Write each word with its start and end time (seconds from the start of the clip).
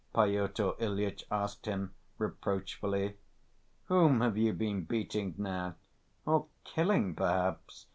Pyotr 0.15 0.71
Ilyitch 0.79 1.25
asked 1.29 1.67
him 1.67 1.93
reproachfully. 2.17 3.17
"Whom 3.85 4.21
have 4.21 4.35
you 4.35 4.51
been 4.51 4.83
beating 4.83 5.35
now... 5.37 5.75
or 6.25 6.47
killing, 6.63 7.13
perhaps?" 7.13 7.85